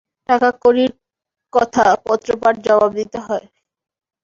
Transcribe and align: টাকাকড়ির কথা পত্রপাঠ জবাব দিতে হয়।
টাকাকড়ির 0.29 0.91
কথা 1.53 1.85
পত্রপাঠ 2.05 2.55
জবাব 2.65 2.91
দিতে 2.99 3.17
হয়। 3.27 3.45